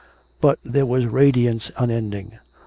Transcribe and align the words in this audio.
But 0.39 0.57
there 0.65 0.87
was 0.87 1.05
ra 1.05 1.29
diance 1.29 1.69
unending. 1.77 2.39